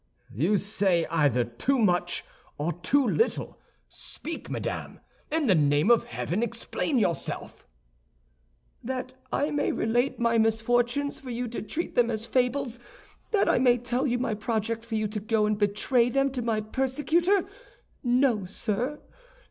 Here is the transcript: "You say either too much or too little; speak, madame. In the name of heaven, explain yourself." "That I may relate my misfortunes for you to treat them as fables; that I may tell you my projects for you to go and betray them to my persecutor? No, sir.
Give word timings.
"You 0.33 0.57
say 0.57 1.05
either 1.11 1.43
too 1.43 1.77
much 1.77 2.25
or 2.57 2.73
too 2.73 3.07
little; 3.07 3.59
speak, 3.87 4.49
madame. 4.49 4.99
In 5.31 5.45
the 5.45 5.53
name 5.53 5.91
of 5.91 6.05
heaven, 6.05 6.41
explain 6.41 6.97
yourself." 6.97 7.67
"That 8.83 9.13
I 9.31 9.51
may 9.51 9.71
relate 9.71 10.19
my 10.19 10.39
misfortunes 10.39 11.19
for 11.19 11.29
you 11.29 11.47
to 11.49 11.61
treat 11.61 11.93
them 11.93 12.09
as 12.09 12.25
fables; 12.25 12.79
that 13.29 13.47
I 13.47 13.59
may 13.59 13.77
tell 13.77 14.07
you 14.07 14.17
my 14.17 14.33
projects 14.33 14.87
for 14.87 14.95
you 14.95 15.07
to 15.07 15.19
go 15.19 15.45
and 15.45 15.55
betray 15.55 16.09
them 16.09 16.31
to 16.31 16.41
my 16.41 16.61
persecutor? 16.61 17.45
No, 18.03 18.43
sir. 18.45 18.99